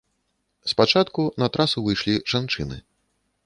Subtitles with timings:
[0.71, 2.85] Спачатку на трасу выйшлі жанчыны.